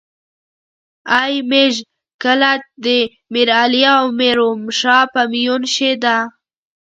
[1.21, 1.73] ای ميژ
[2.23, 2.51] کله
[2.83, 2.99] دې
[3.33, 6.17] ميرعلي او میرومشا په میون شې ده